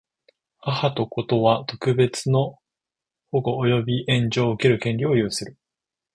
[0.63, 2.57] 母と子とは、特別の
[3.29, 5.59] 保護及び援助を受ける権利を有する。